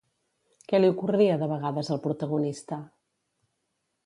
Què 0.71 0.79
li 0.79 0.89
ocorria 0.93 1.35
de 1.43 1.49
vegades 1.53 1.93
al 1.97 2.01
protagonista? 2.07 2.81